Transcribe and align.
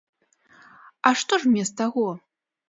А 1.09 1.11
што 1.23 1.33
ж 1.45 1.53
мне 1.53 1.63
з 1.71 1.77
таго? 1.83 2.07